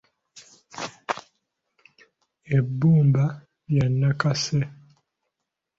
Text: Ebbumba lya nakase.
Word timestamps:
Ebbumba 2.57 3.23
lya 3.73 3.85
nakase. 3.99 4.59